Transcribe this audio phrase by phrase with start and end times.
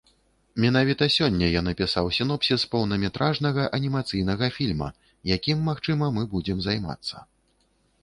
[0.63, 4.89] Менавіта сёння я напісаў сінопсіс поўнаметражнага анімацыйнага фільма,
[5.37, 7.15] якім, магчыма, мы будзем займацца.